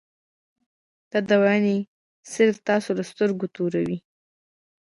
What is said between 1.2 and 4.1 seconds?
دوايانې صرف تاسو له سترګې توروي-